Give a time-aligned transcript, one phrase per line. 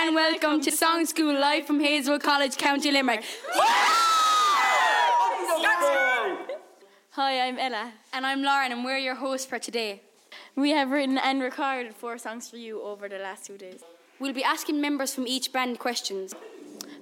[0.00, 3.24] and welcome to Songschool live from Hazelwood College, County Limerick.
[7.10, 7.92] Hi, I'm Ella.
[8.12, 10.02] And I'm Lauren, and we're your hosts for today.
[10.54, 13.82] We have written and recorded four songs for you over the last two days.
[14.20, 16.32] We'll be asking members from each band questions.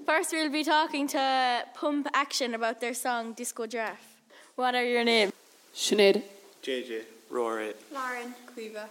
[0.07, 4.17] First, we'll be talking to Pump Action about their song Disco Giraffe.
[4.55, 5.35] What are your names?
[5.75, 6.23] Sinead.
[6.63, 7.03] JJ.
[7.29, 7.75] Rory.
[7.93, 8.35] Lauren.
[8.57, 8.87] Quiva.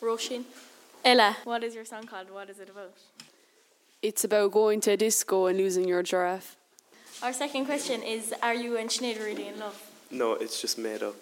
[0.00, 0.44] Roshin.
[1.04, 2.30] Ella, what is your song called?
[2.30, 2.92] What is it about?
[4.02, 6.56] It's about going to a disco and losing your giraffe.
[7.22, 9.76] Our second question is Are you and Sinead really in love?
[10.10, 11.16] No, it's just made up.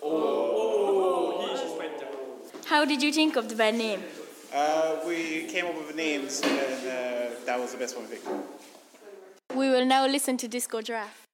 [0.00, 1.48] Oh, oh.
[1.48, 2.10] he just went down.
[2.66, 4.04] How did you think of the band name?
[4.54, 8.28] Uh, we came up with names and uh, that was the best one we picked.
[9.56, 11.25] We will now listen to Disco Giraffe.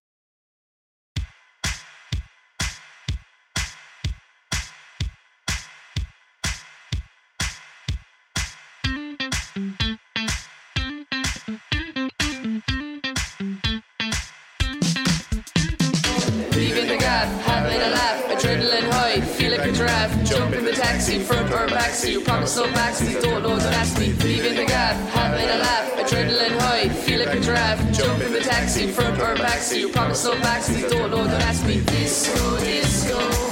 [21.12, 22.12] In taxi, front or backseat.
[22.12, 24.12] You promise no backseat, don't know, don't ask me.
[24.12, 27.92] Leaving the gap, having a laugh, adrenaline high, feel like a giraffe.
[27.92, 29.80] Jump in the taxi, front or backseat.
[29.80, 31.80] You promise no backseat, don't know, don't ask me.
[31.80, 33.51] Disco, disco,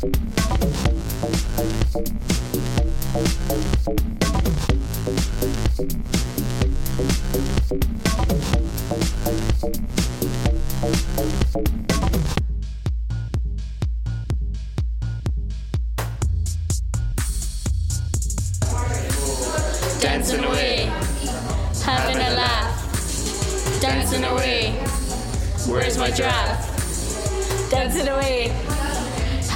[0.00, 0.16] Thank
[6.14, 6.19] you.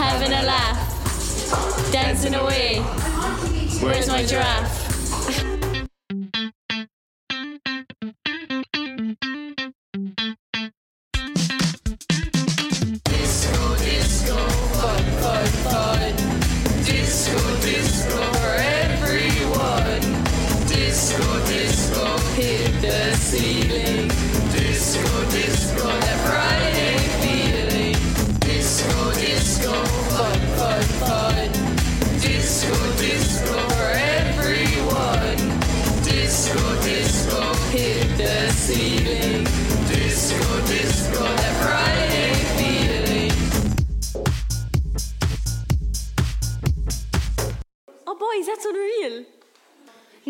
[0.05, 1.93] Having a laugh.
[1.93, 2.81] Dancing away,
[3.81, 4.84] where's my giraffe?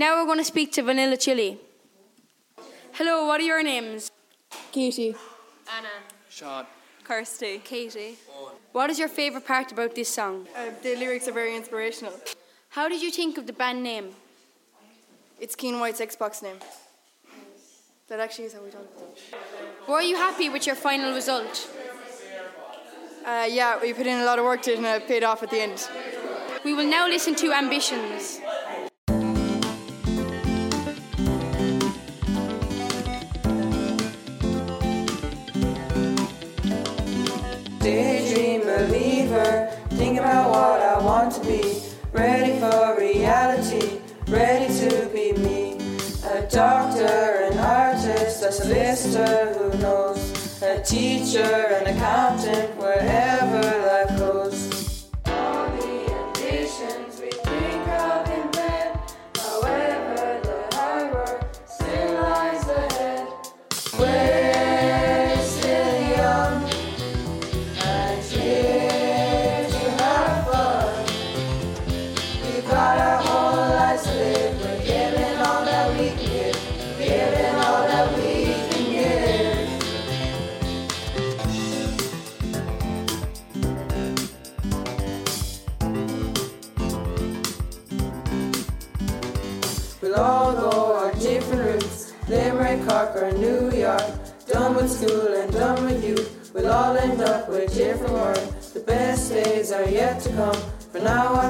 [0.05, 1.59] Now we're going to speak to Vanilla Chili.
[2.93, 4.11] Hello, what are your names?
[4.71, 5.15] Katie.
[5.75, 5.95] Anna.
[6.29, 6.67] Sean.
[7.05, 7.63] Kirsty.
[7.65, 8.19] Katie.
[8.73, 10.47] What is your favourite part about this song?
[10.55, 12.13] Uh, the lyrics are very inspirational.
[12.69, 14.11] How did you think of the band name?
[15.41, 16.59] It's Keen White's Xbox name.
[18.09, 19.89] That actually is how we talk about it.
[19.89, 21.71] Were you happy with your final result?
[23.25, 25.43] Uh, yeah, we put in a lot of work to it and it paid off
[25.43, 25.89] at the end.
[26.63, 28.43] We will now listen to Ambitions.
[49.05, 53.44] Sister who knows, a teacher, an accountant, wherever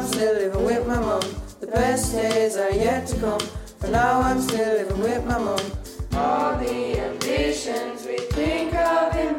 [0.04, 1.22] I'm still living with my mom.
[1.60, 3.40] The best days are yet to come.
[3.80, 5.58] For now, I'm still living with my mom.
[6.12, 9.34] All the ambitions we think of in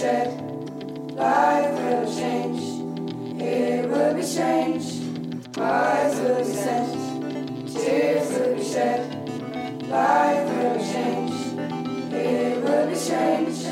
[0.00, 1.14] tears will be shed.
[1.14, 5.58] Life will change, it will be changed.
[5.58, 9.88] Eyes will be sent, tears will be shed.
[9.88, 13.66] Life will change, it will be changed.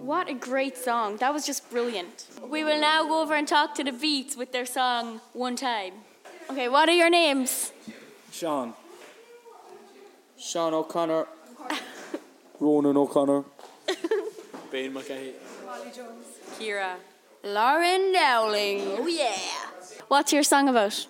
[0.00, 1.16] What a great song.
[1.18, 2.26] That was just brilliant.
[2.42, 5.92] We will now go over and talk to the Beats with their song One Time.
[6.48, 7.72] Okay, what are your names?
[8.32, 8.72] Sean.
[10.38, 11.26] Sean O'Connor.
[12.60, 13.44] Ronan O'Connor.
[14.76, 15.32] Bain McKay.
[16.58, 16.96] Kira.
[17.42, 18.82] Lauren Dowling.
[18.98, 19.32] Oh, yeah.
[20.08, 21.06] What's your song about?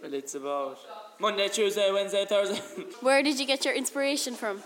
[0.00, 0.78] Well, it's about
[1.18, 2.62] Monday, Tuesday, Wednesday, Thursday.
[3.02, 4.62] Where did you get your inspiration from?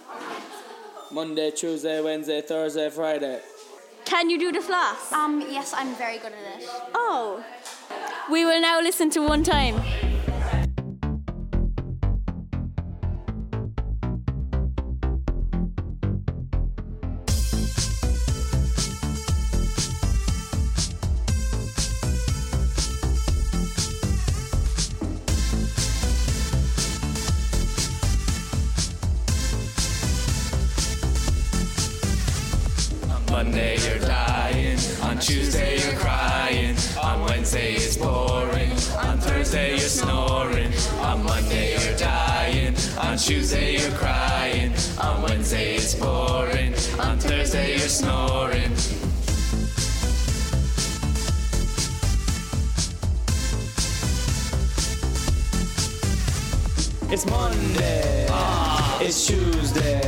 [1.11, 3.41] Monday, Tuesday, Wednesday, Thursday, Friday.
[4.05, 5.11] Can you do the floss?
[5.11, 6.69] Um, yes, I'm very good at it.
[6.95, 7.45] Oh.
[8.31, 9.83] We will now listen to One Time.
[33.45, 40.73] Monday you're dying, on Tuesday you're crying, on Wednesday it's boring, on Thursday you're snoring,
[41.01, 47.81] on Monday you're dying, on Tuesday you're crying, on Wednesday it's boring, on Thursday you're
[47.81, 48.73] snoring.
[57.13, 58.27] It's Monday.
[58.31, 58.99] Ah.
[59.03, 60.01] It's Tuesday.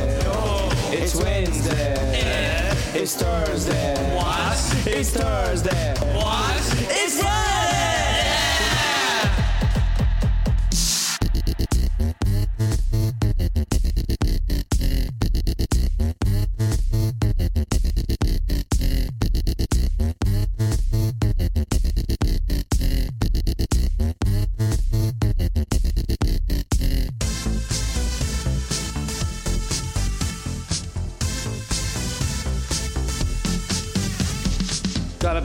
[0.91, 2.66] It's Wednesday.
[2.99, 4.15] It's Thursday.
[4.15, 4.87] What?
[4.87, 5.93] It's Thursday.
[6.15, 6.55] What?
[6.89, 7.36] It's Friday.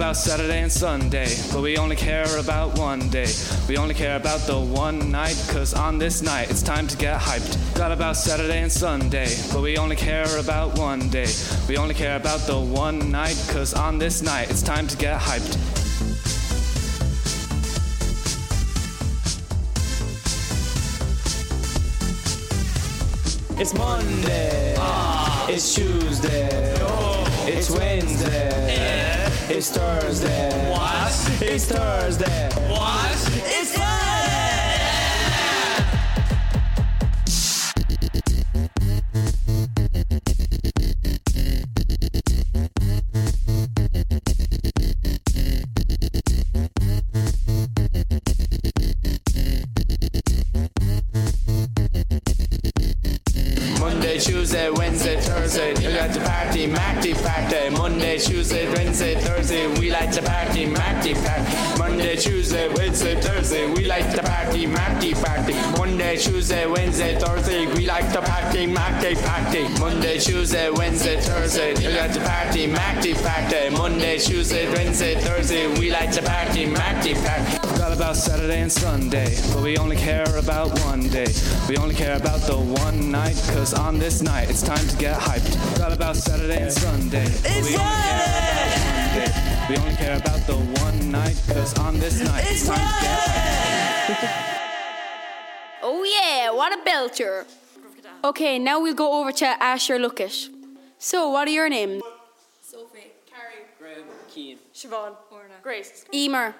[0.02, 3.32] About Saturday and Sunday, but we only care about one day.
[3.68, 7.20] We only care about the one night, cause on this night it's time to get
[7.20, 7.54] hyped.
[7.70, 11.28] Forgot about Saturday and Sunday, but we only care about one day.
[11.68, 15.20] We only care about the one night, cause on this night it's time to get
[15.20, 15.56] hyped.
[23.60, 24.74] It's Monday.
[24.78, 25.46] Ah.
[25.48, 26.48] It's Tuesday.
[27.46, 29.21] It's Wednesday.
[29.48, 30.70] It's Thursday.
[30.70, 31.42] What?
[31.42, 32.48] It's Thursday.
[32.68, 33.30] What?
[33.44, 33.72] It's
[53.80, 54.91] Monday, Tuesday, Wednesday,
[55.52, 57.76] Thursday, we like to party, Macty party.
[57.76, 61.78] Monday, Tuesday, Wednesday, Thursday, we like to party, Macty party.
[61.78, 65.52] Monday, Tuesday, Wednesday, Thursday, we like to party, Macty party.
[65.78, 69.68] Monday, Tuesday, Wednesday, Thursday, we like to party, Macty party.
[69.78, 73.76] Monday, Tuesday, Wednesday, Thursday, we like to party, Macty party.
[73.76, 77.61] Monday, Tuesday, Wednesday, Thursday, we like to party, Macty party.
[77.82, 81.26] Forgot about Saturday and Sunday, but we only care about one day.
[81.68, 85.18] We only care about the one night, cause on this night it's time to get
[85.18, 85.52] hyped.
[85.72, 87.26] Forgot about Saturday and Sunday.
[87.42, 89.66] but we only care about one day.
[89.68, 93.18] We only care about the one night, cause on this night it's time to get
[94.14, 94.58] hyped.
[95.82, 97.44] Oh yeah, what a belter.
[98.22, 100.48] Okay, now we'll go over to Asher Luckish.
[100.98, 102.00] So, what are your names?
[102.60, 103.10] Sophie.
[103.26, 103.66] Carrie.
[103.76, 104.58] Graham, Keen.
[104.72, 105.16] Siobhan.
[105.32, 105.54] Orna.
[105.64, 106.04] Grace.
[106.14, 106.54] Emer.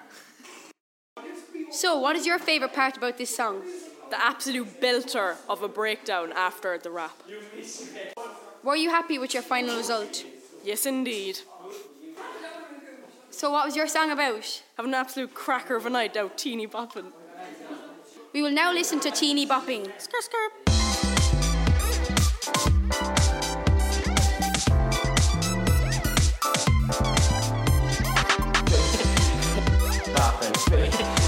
[1.73, 3.63] So, what is your favourite part about this song?
[4.11, 7.23] The absolute belter of a breakdown after the rap.
[8.63, 10.23] Were you happy with your final result?
[10.63, 11.39] Yes, indeed.
[13.31, 14.61] So, what was your song about?
[14.77, 17.11] Having an absolute cracker of a night out, teeny bopping.
[18.33, 19.87] We will now listen to Teeny Bopping.
[19.97, 20.49] Skr skr.
[30.13, 31.19] Boppin',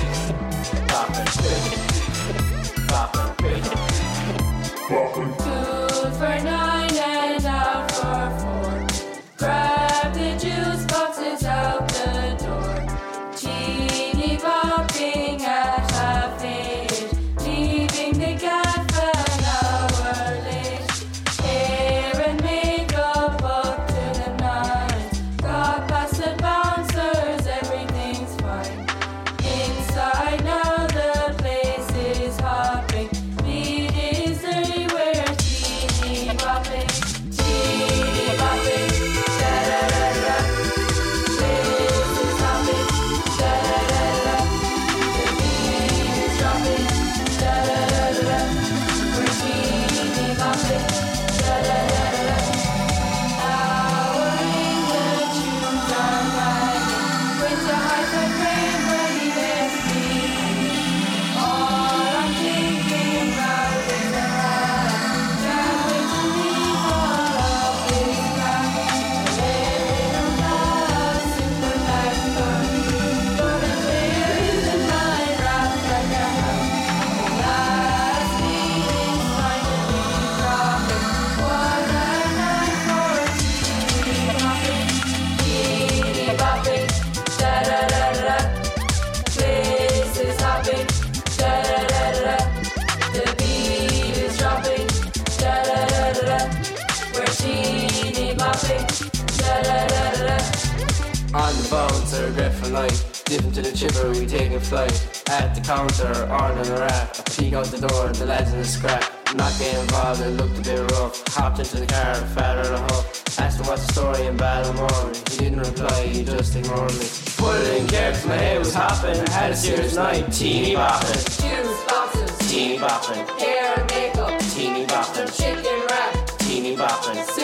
[101.36, 102.96] On the bones are a grateful light.
[103.25, 104.96] Dipping to the chipper, we take a flight.
[105.27, 107.13] At the counter, ordering a wrap.
[107.20, 109.04] I peek out the door, the lads in the scrap.
[109.36, 111.27] Not getting involved, it looked a bit rough.
[111.36, 113.38] Hopped into the car, fat out of huff.
[113.38, 115.12] Asked him what's the story in Ballamore.
[115.30, 117.06] He didn't reply, he just ignored me.
[117.36, 119.20] Put it in gear my head was hopping.
[119.20, 121.20] I had a serious night, teeny bopping.
[121.44, 127.35] Juice boxes, Teeny bopping, hair and makeup, teeny bopping, chicken wrap, teeny bopping,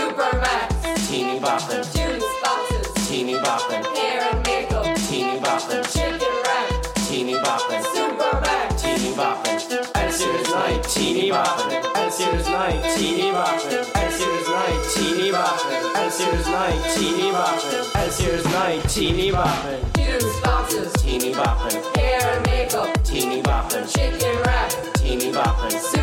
[11.33, 13.95] a serious night, teeny bopping.
[13.95, 15.95] At a serious night, teeny bopping.
[17.95, 19.93] At a serious night, teeny bopping.
[19.95, 21.95] Juice boxes, Teeny bopping.
[21.95, 23.87] hair and makeup, Teeny bopping.
[23.95, 26.00] chicken wrap, Teeny bopping.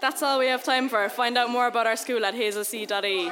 [0.00, 1.08] That's all we have time for.
[1.08, 3.30] Find out more about our school at hazelc.e.